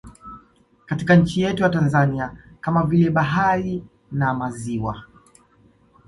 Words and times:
Katika 0.85 1.15
nchi 1.15 1.41
yetu 1.41 1.63
ya 1.63 1.69
Tanzania 1.69 2.37
kama 2.61 2.83
vile 2.85 3.09
bahari 3.09 3.83
na 4.11 4.33
maziwa 4.33 5.03